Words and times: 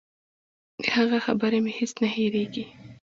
د 0.81 0.83
هغه 0.95 1.17
خبرې 1.25 1.59
مې 1.63 1.71
هېڅ 1.79 1.91
نه 2.01 2.09
هېرېږي. 2.15 2.65